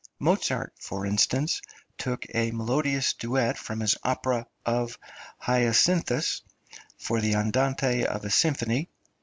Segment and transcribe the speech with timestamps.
[0.17, 1.61] Mozart, for instance,
[1.95, 4.97] took a melodious duet from his opera of
[5.43, 6.41] "Hyacinthus,"
[6.97, 8.89] for the Andante of a symphony (p.